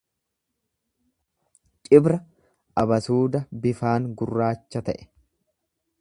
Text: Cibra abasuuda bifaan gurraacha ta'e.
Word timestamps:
Cibra 1.89 2.17
abasuuda 2.85 3.45
bifaan 3.67 4.09
gurraacha 4.23 4.87
ta'e. 4.89 5.11